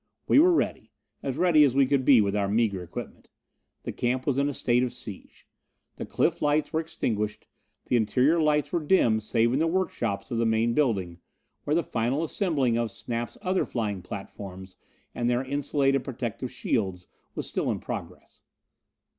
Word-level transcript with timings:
We 0.27 0.39
were 0.39 0.51
ready 0.51 0.89
as 1.21 1.37
ready 1.37 1.63
as 1.63 1.75
we 1.75 1.85
could 1.85 2.03
be 2.03 2.21
with 2.21 2.35
our 2.35 2.47
meager 2.49 2.81
equipment. 2.81 3.29
The 3.83 3.91
camp 3.91 4.25
was 4.25 4.39
in 4.39 4.49
a 4.49 4.53
state 4.55 4.81
of 4.81 4.91
siege. 4.91 5.47
The 5.97 6.07
cliff 6.07 6.41
lights 6.41 6.73
were 6.73 6.79
extinguished: 6.79 7.45
the 7.85 7.97
interior 7.97 8.41
lights 8.41 8.71
were 8.71 8.79
dim, 8.83 9.19
save 9.19 9.53
in 9.53 9.59
the 9.59 9.67
workshops 9.67 10.31
of 10.31 10.39
the 10.39 10.45
main 10.47 10.73
building, 10.73 11.19
where 11.65 11.75
the 11.75 11.83
final 11.83 12.23
assembling 12.23 12.79
of 12.79 12.89
Snap's 12.89 13.37
other 13.43 13.63
flying 13.63 14.01
platforms 14.01 14.75
and 15.13 15.29
their 15.29 15.43
insulated 15.45 16.03
protective 16.03 16.51
shields 16.51 17.05
was 17.35 17.45
still 17.45 17.69
in 17.69 17.77
progress. 17.79 18.41